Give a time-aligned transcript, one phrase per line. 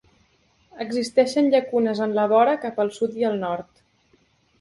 [0.85, 3.83] Existeixen llacunes en la vora cap al sud i el nord.